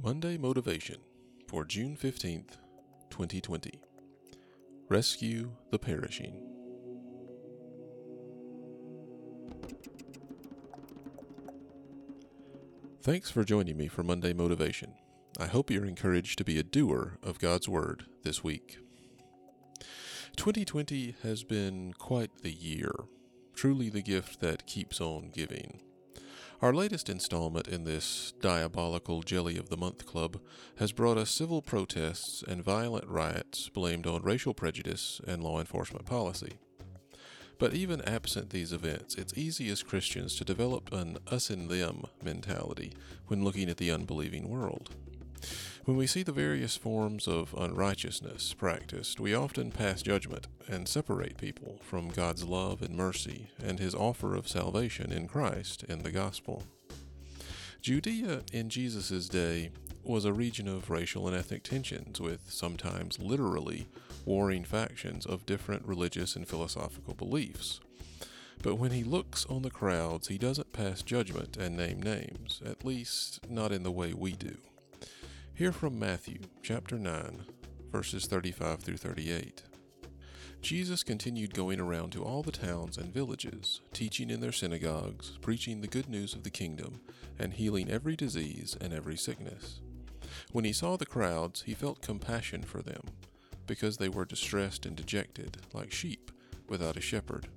[0.00, 0.98] Monday Motivation
[1.48, 2.52] for June 15th,
[3.10, 3.80] 2020.
[4.88, 6.40] Rescue the Perishing.
[13.02, 14.94] Thanks for joining me for Monday Motivation.
[15.36, 18.78] I hope you're encouraged to be a doer of God's Word this week.
[20.36, 22.92] 2020 has been quite the year,
[23.52, 25.80] truly the gift that keeps on giving.
[26.60, 30.40] Our latest installment in this diabolical Jelly of the Month club
[30.78, 36.04] has brought us civil protests and violent riots blamed on racial prejudice and law enforcement
[36.04, 36.58] policy.
[37.58, 42.02] But even absent these events, it's easy as Christians to develop an us and them
[42.24, 42.92] mentality
[43.28, 44.96] when looking at the unbelieving world.
[45.88, 51.38] When we see the various forms of unrighteousness practiced, we often pass judgment and separate
[51.38, 56.10] people from God's love and mercy and his offer of salvation in Christ in the
[56.10, 56.62] gospel.
[57.80, 59.70] Judea in Jesus' day
[60.04, 63.88] was a region of racial and ethnic tensions with sometimes literally
[64.26, 67.80] warring factions of different religious and philosophical beliefs.
[68.62, 72.84] But when he looks on the crowds, he doesn't pass judgment and name names, at
[72.84, 74.58] least not in the way we do.
[75.58, 77.44] Hear from Matthew chapter 9,
[77.90, 79.64] verses 35 through 38.
[80.62, 85.80] Jesus continued going around to all the towns and villages, teaching in their synagogues, preaching
[85.80, 87.00] the good news of the kingdom,
[87.40, 89.80] and healing every disease and every sickness.
[90.52, 93.02] When he saw the crowds, he felt compassion for them,
[93.66, 96.30] because they were distressed and dejected, like sheep
[96.68, 97.48] without a shepherd.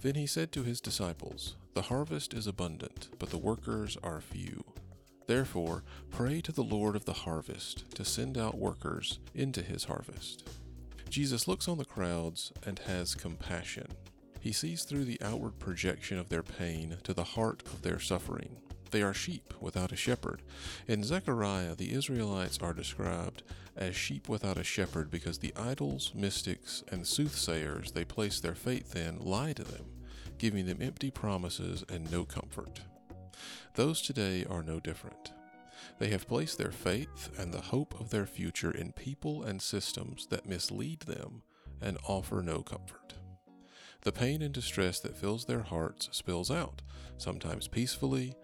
[0.00, 4.64] Then he said to his disciples, The harvest is abundant, but the workers are few.
[5.26, 10.48] Therefore, pray to the Lord of the harvest to send out workers into his harvest.
[11.08, 13.86] Jesus looks on the crowds and has compassion.
[14.40, 18.56] He sees through the outward projection of their pain to the heart of their suffering.
[18.90, 20.42] They are sheep without a shepherd.
[20.86, 23.42] In Zechariah, the Israelites are described
[23.76, 28.94] as sheep without a shepherd because the idols, mystics, and soothsayers they place their faith
[28.96, 29.84] in lie to them,
[30.38, 32.80] giving them empty promises and no comfort.
[33.74, 35.32] Those today are no different.
[35.98, 40.26] They have placed their faith and the hope of their future in people and systems
[40.28, 41.42] that mislead them
[41.80, 43.14] and offer no comfort.
[44.02, 46.82] The pain and distress that fills their hearts spills out,
[47.18, 48.34] sometimes peacefully,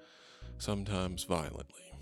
[0.58, 1.92] sometimes violently.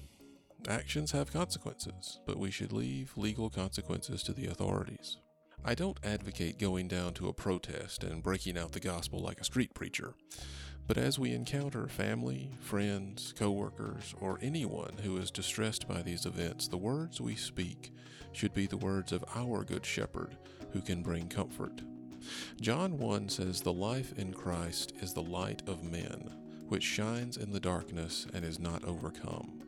[0.69, 5.19] Actions have consequences, but we should leave legal consequences to the authorities.
[5.65, 9.45] I don't advocate going down to a protest and breaking out the gospel like a
[9.45, 10.15] street preacher.
[10.87, 16.69] But as we encounter family, friends, coworkers, or anyone who is distressed by these events,
[16.69, 17.93] the words we speak
[18.33, 20.37] should be the words of our Good Shepherd
[20.73, 21.83] who can bring comfort.
[22.61, 26.31] John 1 says, The life in Christ is the light of men,
[26.69, 29.63] which shines in the darkness and is not overcome.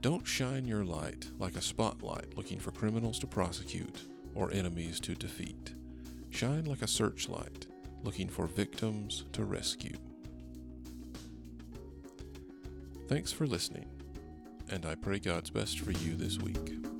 [0.00, 5.14] Don't shine your light like a spotlight looking for criminals to prosecute or enemies to
[5.14, 5.74] defeat.
[6.30, 7.66] Shine like a searchlight
[8.02, 9.96] looking for victims to rescue.
[13.10, 13.86] Thanks for listening,
[14.70, 16.99] and I pray God's best for you this week.